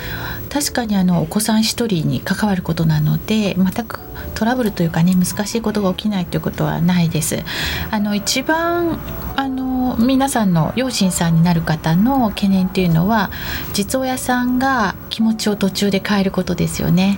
[0.48, 4.00] 確かにあのお子さん一人に関わることなので全く
[4.34, 7.42] トラブルというかね難しいことが起きないということはないです。
[7.90, 8.98] あの一番
[9.36, 13.30] あの皆さんの両親さんになる方の懸念というのは
[13.72, 17.16] 実親さんが気持ちを途中で変えることですよね。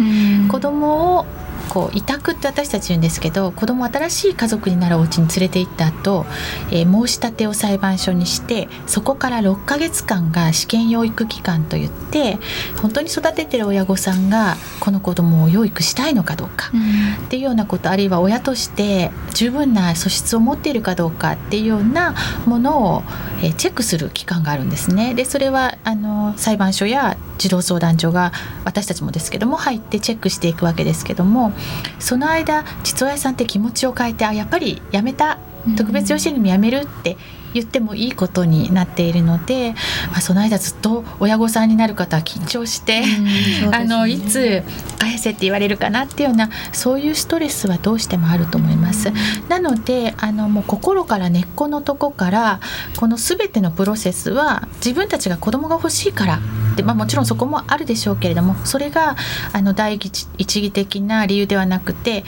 [0.51, 1.27] 子供を
[1.73, 6.27] こう委託って私たち言うんですけど子供新しい家族になるお家に連れて行った後、
[6.71, 12.37] えー、申し立てを裁判所にしてそこから6ヶ月間が試験養育期間といって
[12.83, 23.03] 本当に育ててる親御さんがこの子供を養育したいのかどうか、うん、っていうようなことあるいは親として十分な素質を持っているかどうかっていうようなものを、
[23.43, 25.15] えー、チェックする期間があるんですね。
[25.15, 28.33] でそれはあの裁判所や児童相談所が
[28.65, 31.53] 私たちもですけども入ってチェックしていくわけですけども
[31.99, 35.39] その間実親さんって気持ちを変えてあやっぱりやめた。
[35.77, 37.17] 特別養子縁組やめるって
[37.55, 39.75] 言ってもいいことになっているので、
[40.11, 43.07] まあ、その間ずっと親御さんになる方は緊張して、ね、
[43.73, 44.63] あのいつ
[44.99, 49.13] 返せって言われるかなっていうようなそういうストレスはどうしてもあると思います。
[49.49, 52.61] なのであのもう心から根っこのとこから
[52.97, 56.41] この全てのプロセスは自分たちが子供が欲しいから
[56.77, 59.17] で、まあ、もちろんそこもあるでしょうけれどもそれが
[59.53, 62.25] あの第一義的な理由ではなくて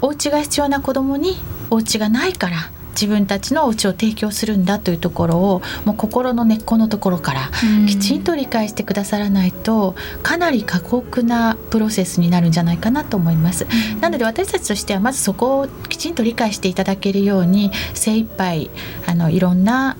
[0.00, 1.36] お家が必要な子供に
[1.70, 7.50] お家がないから自分たちのお家を提供するんだというところをもう心の根っこのところから
[7.86, 13.68] きちんと理解してくださらないとかなり過酷なプロセスになるんじゃないかなと思います。
[14.00, 18.68] なので私たちとしてはまずそこをきちんと理解していただけるように精一杯
[19.06, 19.96] あのいろんな、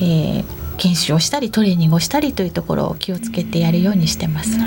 [0.00, 0.44] ー、
[0.78, 4.58] 研修をしたりトレーニングをしたりというところを気をつけてやるようにしてます。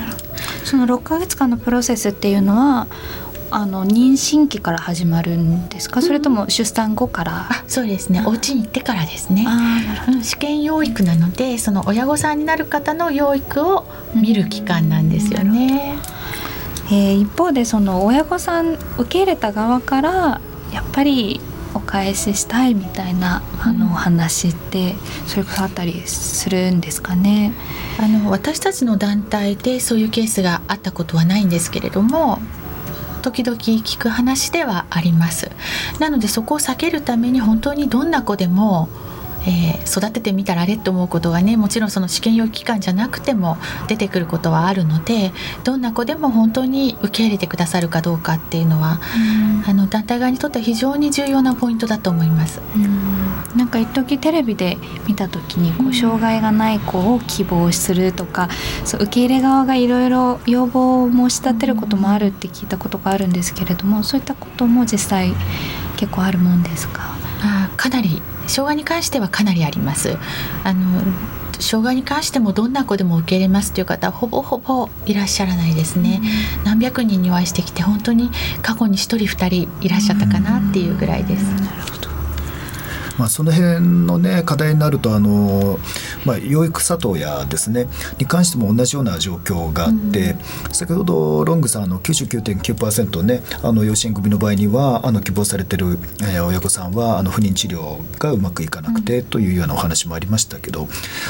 [0.64, 2.88] その6ヶ月間のプロセスっていうのは
[3.58, 8.22] あの妊娠期から始まるんですか、それとも出産後から、あそうですね。
[8.28, 9.48] お家に行ってからですね。
[10.24, 15.98] 試験養育なのでその親御さんになる方の養育を見る期間なんですよね、
[16.88, 20.42] えー、一方でその親御さん受け入れた側から
[20.74, 21.40] やっぱり
[21.74, 24.96] お返ししたいみたいなあのお話って
[25.28, 27.54] それこそあったりするんですかね？
[28.00, 32.40] あの私たちの団体でそういうケースがあったことはないんですけれども
[33.26, 35.50] 時々聞く話ではあります。
[36.00, 38.88] なのでそこを避けるために本当にどんな子でも
[39.48, 49.00] えー、育ててみたらあれと思うことがねもちろんその試験用期間じゃなくても出てくることはあるのでどんな子でも本当に受け入れてくださるかどうかっていうのは、
[49.68, 52.60] あの団体側にとっては非常に重要なポイントだと思います。
[53.56, 54.78] なんか一時テレビで
[55.08, 58.50] 見た時にこう障害がない子を希望するとか、
[58.84, 65.34] そう受け入れ側がいろいろ要望を申し立てることもあるって聞いたことがあるんですけれどもそういったことも実際
[65.96, 67.16] 結構あるもんですか？
[67.42, 70.18] あかなり障害に関してはかなりあります。
[70.64, 71.02] あの
[71.60, 76.22] 障害に関してもどんな子でも受け入れますという方はほぼほぼいらっしゃらないですね、
[76.60, 78.30] うん、何百人にお会いしてきて本当に
[78.62, 81.44] 過去に1人2人いらっしゃったかなっていうぐらいです。
[81.44, 81.95] なるほど
[83.18, 85.80] まあ、その辺の、ね、課題になるとあの、
[86.26, 87.88] まあ、養育里親ですね
[88.20, 90.36] に関しても同じような状況があって、
[90.68, 100.88] うん、先ほどロングさんの99.9%ねあの養子縁組の場合にはあの希望されてる、えー、親御さんはあの不妊治療がうまくいかなくてというようなお話もありましたけど、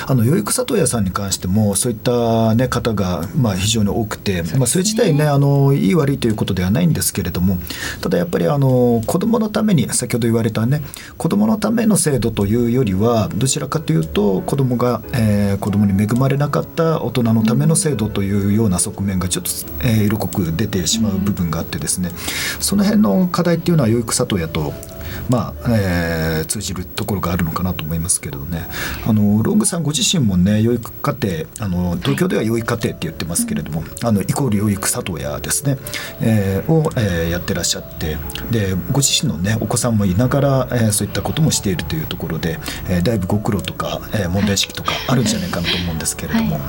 [0.08, 7.58] あの養育里親さんに関してもそういった、ね、方が、まあ、非常に多くて、まあ、それ自体ねあのいい悪いということではないんですけれども
[8.02, 10.82] ただやっぱりあの子どものために先ほど言われたね
[11.18, 19.52] 子どものためめの制度というよりはどちらかというと子どもが、えー、子どもに恵まれなかった大人のための制度というような側面がちょっと、
[19.88, 22.10] えー、色濃く出てしまう部分があってですね。
[22.60, 24.74] その辺の課題っていうのは養育里親と
[25.30, 28.68] まあえー、通じるところがあるのかなと思いますけれどね。
[29.08, 35.78] あのロングさんご自身もね養育家庭あの東京では養育家庭って言ってますけれども、あのイコール養育里親ですね、
[36.22, 38.18] えー、を、えー、やってらっしゃって
[38.52, 46.56] でご自身のねお子さんもいながら、えー、そういったこともしているというところで、えー、だいぶご苦労とか、えー、問題意識とかあるんじゃないかなと思うんですけれども。
[46.56, 46.62] はい。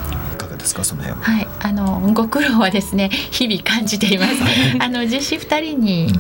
[0.57, 1.41] ですかその辺は？
[1.43, 1.49] い。
[1.61, 4.33] あのご苦労はですね日々感じています。
[4.81, 6.13] あの実子二人に、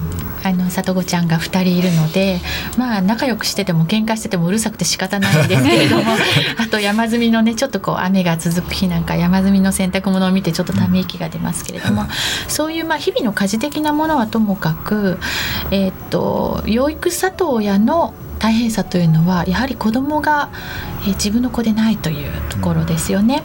[0.46, 2.40] あの里子ちゃんが2人いるので
[2.78, 6.04] まあ仲良くしてても喧嘩しててもうるさくて仕方ないんですけれども
[6.58, 12.04] あと山積みのねちょっとこう雨が続く日なんか山積みの洗濯物を見てちょっとため息が出ますけれども、
[12.48, 15.18] そういうまあ日々の家事的なものはともかく、
[15.70, 20.50] えー、っと養育里親の大変さというのはやはり子どもが、
[21.06, 23.42] え自分の子でないというところですよね。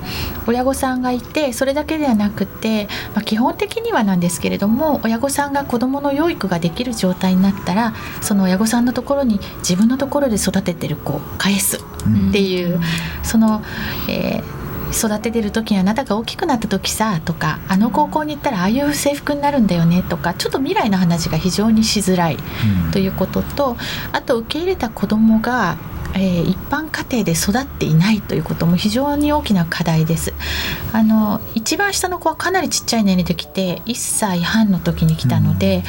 [0.48, 12.82] 親御さんがいてそれだけではなくて、まあ、基本的にはなんですけれども親御さんが子どもの養育ができる状態になったらその親御さんのところに自分のところで育ててる子を返すっていう、うん、
[13.24, 13.64] その、
[14.10, 14.61] えー
[14.92, 22.38] 育ててる時にあなたが大きくなった時さとかあの高校に行ったらああいう制服になるんだよねとかちょっと未来の話が非常にしづらい
[22.92, 23.78] ということと、
[24.12, 25.78] あと受け入れた子どもが
[26.14, 30.34] えー、一般家庭で育っていないということも非常に大きな課題です。
[30.92, 35.84] あの一番下の子はかなりちっちゃい年齢で来て1歳半の時に来たので、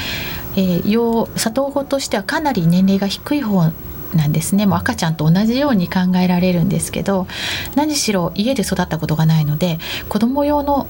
[0.56, 3.72] うん、えー、幼里子としてはかなり年齢が低い方
[4.14, 4.66] なんですね。
[4.66, 7.26] もう赤ちゃんと同じように考えられるんですけど
[7.74, 10.86] 何しろ家で育ったことがないので子供用の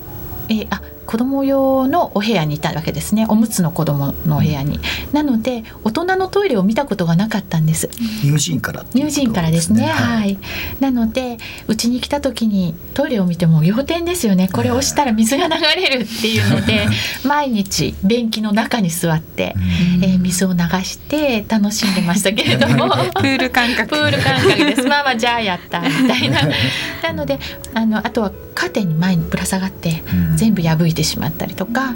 [0.48, 3.26] えあ子供用のお部屋にいたわけですね。
[3.28, 4.80] おむつの子供のお部屋に、
[5.12, 7.88] なので大人のトイレを見たことがなかったんです。
[8.20, 10.38] 乳児院から、ね、乳児院からですね、はい、はい、
[10.80, 14.48] なのでうちに来た時にトイレを見ても要点ですよね。
[14.52, 16.86] これ押したら水が流れるっていうので
[17.24, 19.54] 毎日便器の中に座って、
[20.02, 22.90] えー、水を流して楽しんでましたけれども。
[22.90, 23.88] プール感覚。
[23.88, 24.82] プール感覚です。
[24.82, 26.40] まあまあじゃあやったみたいな。
[27.02, 27.38] なので
[27.74, 30.02] あのあとはカーテンに前にぶら下がって
[30.36, 31.94] 全部破いてしまったりとか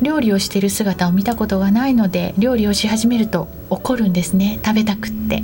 [0.00, 4.60] 料理をしている姿を見たことがないので料理をし始めると怒るんですね。
[4.64, 5.42] 食べたくって。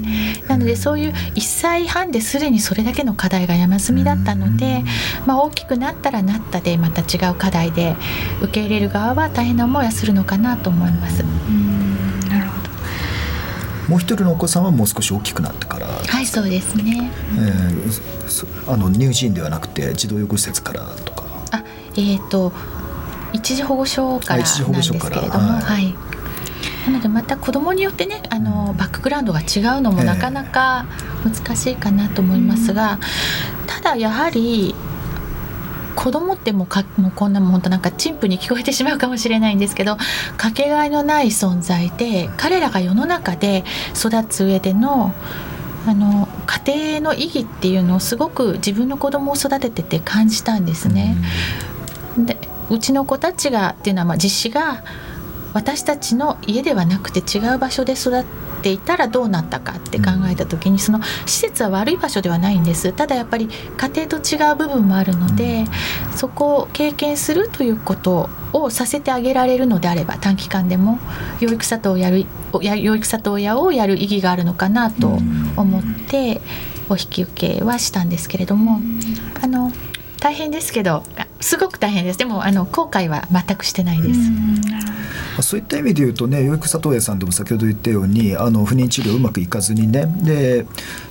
[0.48, 4.84] なのでそういう1歳半ですでにそれだけの課題が山積みだったので、
[5.26, 7.96] まあ、大きくなったらなったでまた違う課題で
[8.42, 11.24] 受け入れる側は大変な思いはするのかなと思います。
[13.88, 15.86] もう一人のお子さんはもう少し大きくなってから。
[15.86, 21.24] はいそうですね、えー、あの乳児院ではなくて児童養護施設からとか。
[21.50, 21.64] あ
[21.96, 22.52] えっ、ー、と
[23.32, 25.94] 一時保護所からなんですけれども、はい、はい、
[26.86, 30.86] なのでまた子どもによってねあのバックグラウンドが違うのもなかなか
[31.24, 34.74] 難しいかなと思いますが、えー、ただやはり
[35.94, 39.96] 子供ってもうかもうこんなもん本当なんか陳腐に聞こえてしまうかもしれないんですけど
[40.36, 45.12] かけがえのない存在で彼らが世の中で育つ上での
[45.86, 51.16] あの家庭の意義っていうのをすごく自分の子供を育ててて感じたんですね。
[52.16, 52.38] で
[52.70, 54.82] うちの子たちがっていうのはまあ実施が
[55.52, 58.24] 私たちの家ではなくて違う場所で育っ
[58.64, 62.94] ていたらどうなったかって考えた時にその施設は悪い場所ではないんです。
[62.94, 63.46] ただやっぱり
[63.76, 65.66] 家庭と違う部分もあるので
[66.16, 70.98] そこを経験するということをさせてあげられるのであれば短期間でも
[71.40, 72.24] 養育里をやる
[72.62, 75.08] 養育里親をやる意義があるのかなと
[75.56, 76.40] 思って
[76.88, 78.80] お引き受けはしたんですけれども
[79.42, 79.72] あの
[80.20, 81.02] 大変ですけど
[81.44, 82.18] すごく大変です。
[82.18, 84.20] でもあの後悔は全くしてないです。
[85.42, 90.06] そういった意味で言うとね育里親さんでも先ほど言ったようにあの不妊治療うまくいかずにね。
[90.22, 90.64] で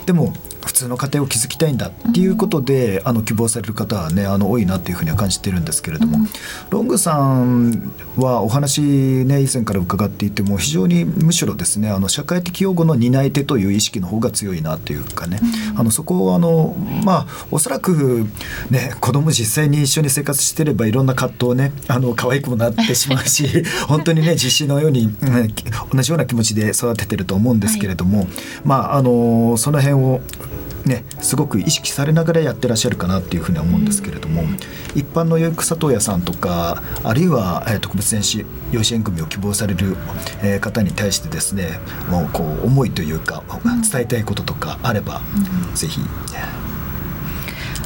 [0.08, 0.34] でも
[0.66, 6.28] 普通の家庭を築きたいんだっていうことで、あの希望される方はねあの多いなっていうふうには感じてるんですけれども、
[6.70, 15.40] ロングさんはお話ね以前から伺っていても非常にむしろですねあの社会的養護の担い手という意識の方が強いなというかね、
[15.76, 18.26] あのそこをあのまあおそらく
[18.70, 25.54] ね子供実際に一緒に生活してればいろんな葛藤ねあの可愛くもなってしまうし 本当にね実施のように、うん、
[25.94, 28.28] 同じような気持ちで育ててると思うんですけれども、はい、
[28.64, 30.22] まああのその辺を
[30.86, 34.56] ね、すごく意識されながらやってらっしゃるかなっていうふうには思うんですけれども、うん、
[34.96, 39.96] 一般の養育里親さんとかあるいは、えー、特別養子縁組を希望される、
[40.44, 41.80] えー、方に対してですね
[42.10, 45.22] もうこう思いというか、伝えたいこととかあれば、
[45.70, 46.02] うん、ぜひ。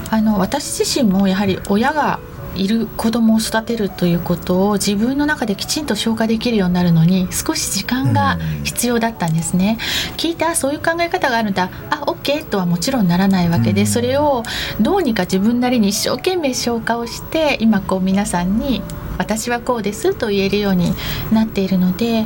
[0.10, 2.20] あの私自身もやはり親が
[2.56, 9.78] いる子供を育てるということを自分の中できちんと消化できるようになるのに少し時間が必要だったんですね。
[10.18, 11.70] 聞いてあそういう考え方があるんだ。
[11.89, 14.43] あ OK とはもちろんならないわけでそれを
[14.80, 18.82] どうにか自分なりに一生懸命消化をして今こう皆さんに
[19.18, 20.93] 私はこうですと言えるように
[21.32, 22.26] なっているので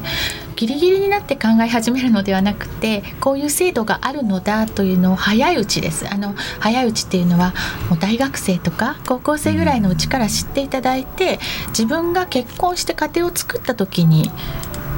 [0.55, 6.07] ギリギリになって考え始めるのではなくてこういう制度があるのだというのを早いうちです。
[6.07, 7.55] あの早いうちっていうのは
[7.89, 11.39] もう大学生とか高校生ぐらいのうちから知っていただいて
[11.69, 14.29] 自分が結婚して家庭を作った時に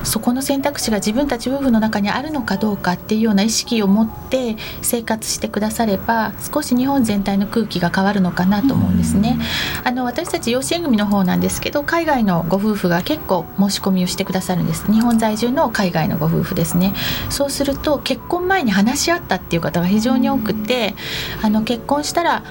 [0.04, 9.38] そこの選択肢が自分たち夫婦の中にあるのかどうかっていうような意識を持って生活してくだされば少し日本全体の空気が変わるのかなと思うんですね。
[9.84, 14.92] あの私たち養子縁組の方なんですけど海外のご夫婦が結構申し込みをしてくださるんです。
[14.92, 16.94] 日本在住の海外のご夫婦ですね。
[17.30, 20.96] そうすると結婚前に話し合ったっていう方が非常に多くて
[21.42, 22.44] あの結婚したら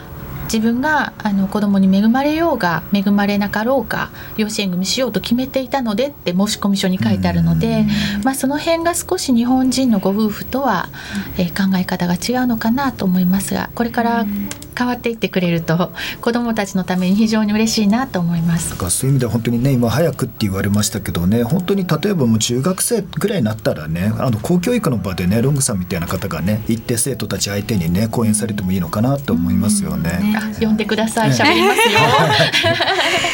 [0.45, 7.87] 自分があの子供に恵まれようが恵まれなかろうか養子縁組しようと決めていたのでって申込書に書いてあるので、
[8.25, 10.89] まあ、その辺が少し日本人のご夫婦とは、
[11.39, 14.27] えー、考え方が違うのかなと思いますがこれから
[14.77, 18.79] 変わっていってくれると子どもたちのために非常に嬉しいなと思います。
[18.79, 30.03] だそういう意味では本当にね今早くって言われましたけどね本当に例えばもう中学生ぐらいになったらねあの公教育の場でねロングさんみたいな方がね行って生徒たち相手にね講演されてもいいのかなと思いますよね。
[30.03, 30.37] ね。
[30.61, 31.31] 呼んでください。
[31.31, 31.99] 喋りますよ。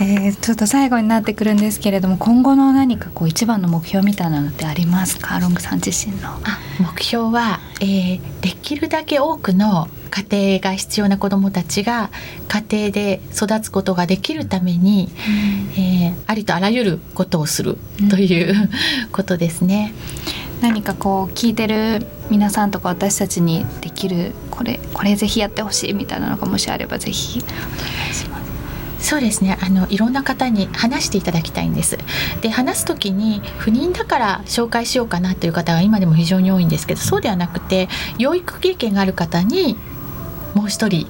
[0.00, 5.38] えー、ちょっと最後になってくるんですけれども今後の何かこう一番の目標みたいなのってありますか？
[5.38, 6.28] ロングさん自身の。
[6.28, 12.10] あ目標は、えー、できるだけ多くの家庭が必要な子どもたちが
[12.48, 15.08] 家庭で育つことができるために、
[15.76, 17.76] うん、えー、ありとあらゆることをする
[18.08, 18.70] という、うん、
[19.12, 19.94] ことですね。
[20.60, 28.39] 何かこう聞いてる皆さんとか私たちにできるこれこれぜひやってほしいみたいなのがもしあればぜひお願いします。
[29.00, 29.58] そうですね。
[29.60, 31.98] あのいろんな方に話していただきたいんです。
[32.42, 37.88] で話す時に不妊だから紹介しようかなという方が今でも非常に多いんですけどそうではなくて
[38.18, 39.76] 養育経験がある方に
[40.54, 41.06] もう一人、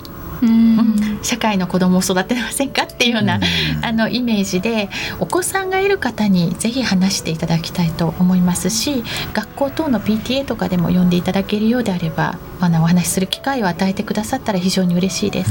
[1.23, 3.41] 社会の子供を育てませんかっていうような、
[3.83, 4.89] あのイメージで
[5.19, 15.51] お子さんがいる方にぜひ話していただきたいと思いますし学校等の PTA とかでも呼んでいただけるようであればあのお話しする機会を与えてくださったら非常に嬉しいです。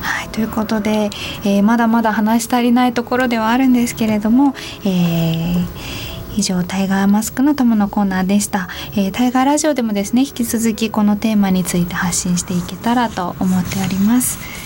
[0.00, 1.10] はい、ということで、
[1.44, 4.54] えー、まだまだ話し足りないところではあるんですけれども、
[4.84, 14.60] えー以上タイガーマスクの友のコーナーでした、えー、タイガーラジオでもですね引き続きこのテーマについて発信していけたらと思っております。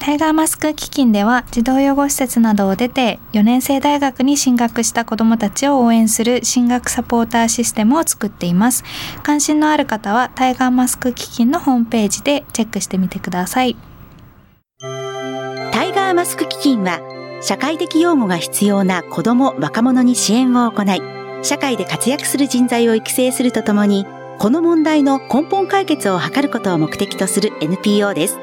[0.00, 8.82] タイガーマスク基金では児童養護施設などを出て4年生大学に進学した子どもたちを応援する進学サポーターシステムを作っています。
[9.22, 13.76] 関心のある方はタイガーマスク基金のホームページでチェックしてみてください。
[14.80, 17.00] タイガーマスク基金は
[17.42, 21.02] 社会的養護が必要な子ども・若者に支援を行い、
[21.42, 24.06] 社会で活躍する人材を育成するとともに、
[24.38, 28.38] この問題の根本解決を図ることを目的とする NPO です。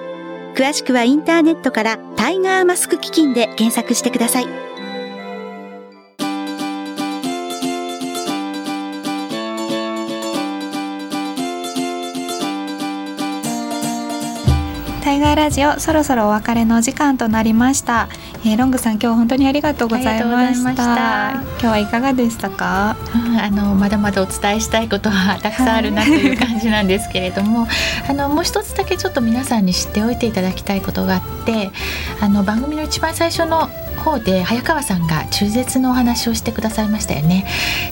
[0.56, 4.48] 詳しくはインターネットからタイガーマスク基金で検索してください。
[15.04, 18.10] 海外ラジオそろそろお別れの時間となりました、
[18.48, 21.32] えー、ロングさん今日本当にありがとうございました。
[21.34, 27.70] 今日はいかがでしたか、うん、あのまだまだお伝えしたいことはたくさんあるなという感じなんですけれども、はい、
[28.10, 31.72] あのもう一つだけちょっと皆さんに知っておいていただきたいことがあって
[32.22, 33.68] あの番組の一番最初の
[33.98, 37.46] 方で早川さんが中絶のお話をしてくださいましたよね。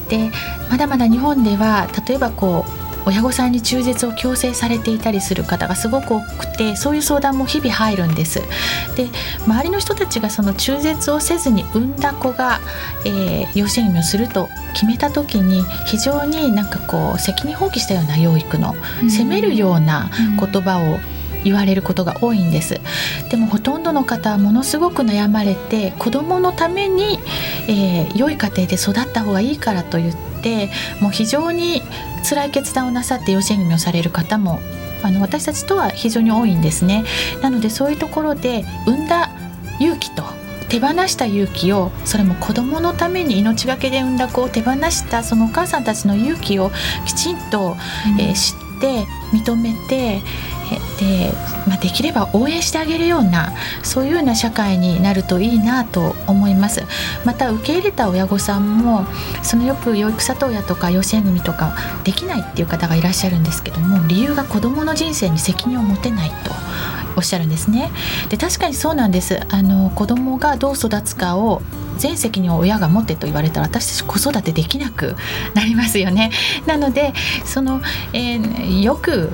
[0.07, 0.31] で
[0.69, 8.41] まだまだ日本では例えばこう親御さんに中絶を強制されていたりする方がすごく多くてそういう相談も日々入るんです。
[8.95, 9.09] で
[9.45, 12.59] 周りの人たちがその中絶をせずに産んだ子が、
[13.05, 18.75] えー、養子縁組をすると決めた時に非常になんかこう責任放棄したような養育の、
[19.09, 21.14] 責めるような言葉を
[21.45, 22.81] 言われることが多いんです
[23.29, 27.19] でもほとんどの方はものすごく悩まれて子どものために、
[27.69, 30.69] えー、良い家庭で育った方がいいからと言って
[30.99, 31.81] もう非常に
[32.27, 34.59] 辛い決断をなさって養子縁組をされる方も
[35.03, 37.03] あの私たちとは非常に多いんですね。
[37.43, 39.29] なのでそういうところで産んだ
[39.79, 40.23] 勇気と
[40.69, 46.71] 手放した勇気をそれも子供のために命がけで産んだ子を手放したそのお母さんたちの勇気を
[47.05, 47.75] きちんと、
[48.15, 50.21] うん、えー、知って認めて
[50.99, 51.33] で、
[51.67, 53.53] まあ、できれば応援してあげるような
[53.83, 56.83] そういうような社会になるといいなと思います。
[57.25, 59.05] また受け入れた親御さんも
[59.43, 66.51] そのよく養育里親とか養子縁組とかできないっていう方がいらっしゃるんですけども理由が子どもの人生に責任を持てないと
[67.15, 67.91] おっしゃるんですね。
[68.29, 69.39] で確かにそうなんです。
[69.49, 71.61] あの子供がどう育つかを
[71.97, 75.15] 全責任を親が持ってと言われたら私たち子育てできなく
[75.53, 76.31] なりますよね。
[76.65, 77.13] なので
[77.45, 77.81] その、
[78.13, 79.29] えー、よく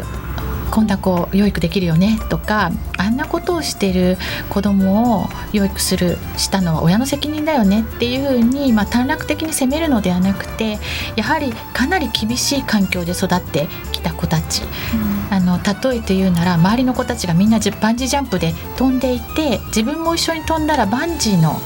[0.72, 4.18] こんな子養育できるよねとかあんなことをしてる
[4.50, 10.80] 子供を養育するしたのは親の責任だよねっていうふうに、まあ、短絡的に責めるのではなくて
[11.16, 21.60] やはりかなり厳しい環境で育ってきた子たち、うん、あの例えて言うなら周りの子たちがみんなバンジージャンプで飛んでいて自分も一緒に飛んだらバンジーの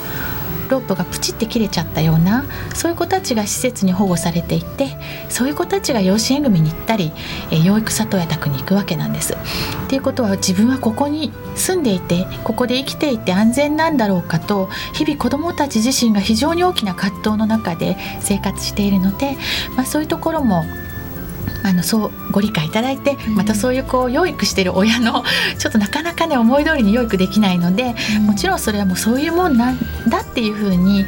[0.70, 4.98] ロープがプチって切れちゃったようなそういう子たちが施設に保護されていて
[5.30, 7.12] そういう子たちが養子縁組に行ったり、
[7.52, 9.34] え、養育里親宅に行くわけなんです。
[9.34, 9.38] っ
[9.88, 19.38] ていうことは自分はここに住んでいてここで生きていて安全なんだろうかと日々子どもたち自身が非常に大きな葛藤の中で生活しているので、
[19.76, 20.64] まあ、そういうところも
[21.66, 25.24] あのそうご理解いただいてまたそういうこう養育してる親の
[25.58, 31.06] ちょっとなかなかね思い通りに養育できないので、もちろんそれはもうそういうもんなんだっていうふうに、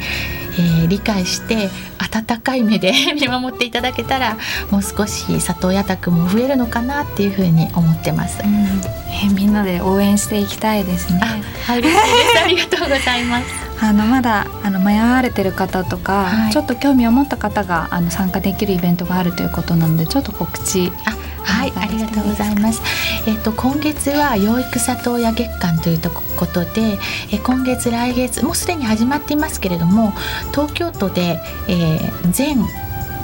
[0.58, 4.36] えー、理解して温かい目で 見守っていただけたら
[4.70, 11.20] もう少し里親宅も増えるのかなっていうふうに思ってます、うん、えみんなで応援していきたいですね。
[11.68, 11.98] あ嬉しいで
[12.38, 12.44] す。
[12.44, 13.46] ありがとうございます
[13.80, 20.92] あのまだあの迷われてる方とか、はい、ちょっと興味を持った方があの参加できるイベントがあるということなのでちょっと告知。
[21.06, 21.16] あ
[21.48, 22.82] はい、ありがとうございます。
[23.26, 26.00] えっ、と今月は養育里親月間という
[26.36, 26.98] ことで、
[27.32, 30.12] え今月来月もうすでに始まっていますけれども、
[30.50, 32.58] 東京都で、えー、全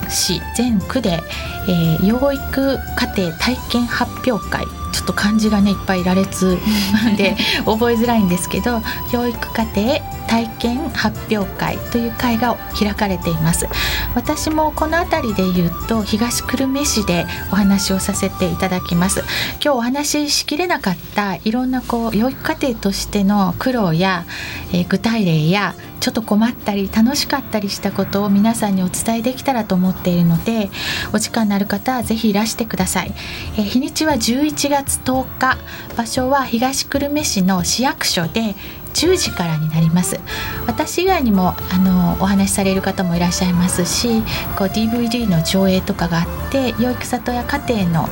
[0.09, 1.21] 市全区で、
[1.69, 6.59] えー、養育家庭体験発表会ちょっと漢字がねいっぱい羅列
[7.17, 8.83] で覚えづらいんですけど
[9.13, 9.99] 養育家庭
[10.35, 13.69] 体験発表会という会が開かれています。
[14.17, 19.21] 私もこの辺りで言うと東久留米市でお話をさせていただきます。
[19.63, 24.25] 今日お話ししきれなかったいろんなこう養育家庭としての苦労や、
[24.73, 30.69] えー、具体例やちょっと困ったり楽しかったりしたことを皆さんにお伝えできたらと思っているので
[31.15, 33.15] お時間のある方はぜひいらしてください、
[33.57, 35.59] えー、日にちは11月10日。
[35.97, 38.55] 場所は東久留米市の市役所で
[38.95, 40.19] 10時からになります
[40.67, 44.23] 私以外にもあのお話しされる方もいらっしゃいますし
[44.57, 48.09] こう DVD の上映とかがあって養育里や家庭の、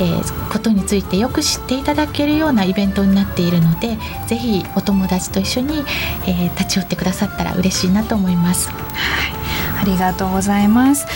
[0.00, 5.78] えー、ことについてよく知っていただけるようなイベントになっているのでぜひお友達と一緒に、
[6.26, 8.68] えー、立ち寄ってくださったら嬉しいなと思います。
[8.70, 9.36] はい
[9.78, 11.06] ありがとうございます。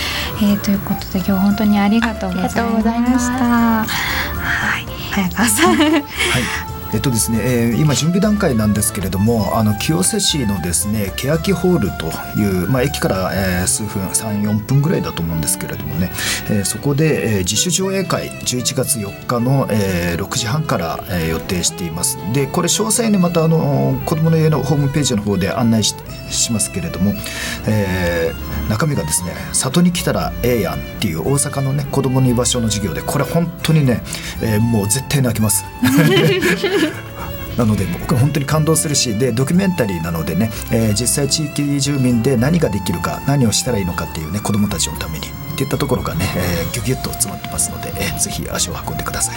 [0.42, 3.84] えー、ということで今日本当にありがとうございました。
[3.84, 5.76] はい、早川さん。
[5.76, 5.98] は
[6.66, 6.69] い。
[6.92, 12.06] えっとですね、えー、今準備段階なんですけれどもあの清瀬市のですね欅ホールと
[12.38, 16.10] いう、まあ、駅から、えー、数分34分ぐらいだと思うんですけれどもね、
[16.50, 25.94] えー、そこで、えー、自主上映会11月4日の、えー、6時半から、えー、予定していますでこれ詳細にまたあの子どもの家のホームページの方で案内し
[26.30, 27.12] しますけれども、
[27.66, 34.02] えー、中身がですね「里に来たらええやん」っていう大阪のね子どもの居場所の授業でこれ本当にね、
[34.40, 35.64] えー、もう絶対泣きます。
[37.56, 49.34] なので僕は本当に感動するしでドキュメンタリーなのでね、えー、実際地域住民で何ができるか何をしたらいいのかっていうね子どもたちのためにっていったところがね、えー、ギュギュッと詰まってますので、えー、ぜひ足を運んでください。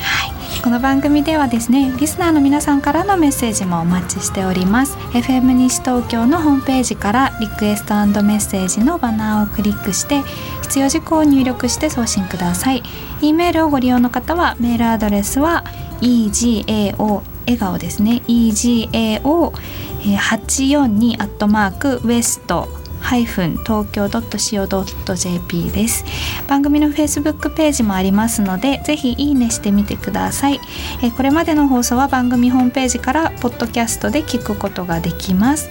[0.00, 0.34] はい。
[0.62, 4.96] この番組ではですねリスナーの皆さんからのメッセージもお待ちしております。
[5.12, 10.22] FM 西東京のホームページからリクエストメッセージのバナーをクリックして
[10.62, 12.82] 必要事項を入力して送信ください。
[13.20, 15.64] E メールをご利用の方はメールアドレスは
[16.04, 18.22] egao 笑顔ですね。
[18.28, 22.68] Egao842 アットマークウエスト
[23.04, 26.04] 東京 .co.jp です。
[26.48, 30.60] 番組のフェイスブックページもありますのでぜひいいねしてみてください、
[31.02, 35.68] えこれまでの放送は番組ホームページからポッドキャストで聞くことができます。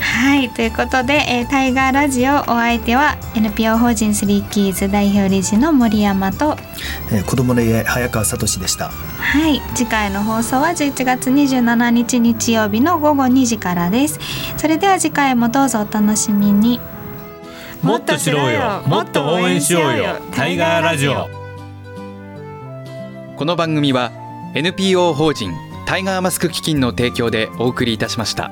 [0.00, 6.56] はいということで、えータイガーラジオお相手は NPO 法人スリーキーズ代表理事の森山と
[7.12, 8.88] えー子供の家早川聡でした。
[8.88, 14.18] はい次回の放送は11月27日日曜日の午後2時からです。
[14.56, 16.80] それでは次回もどうぞお楽しみに。
[17.82, 18.82] もっと知ろうよ。
[18.86, 20.16] もっと応援しようよ。
[20.34, 21.28] タイガーラジオ。
[23.36, 24.10] この番組は
[24.54, 25.52] NPO 法人
[25.86, 28.50] タイガーマスク基金の提供でお送りいたしました。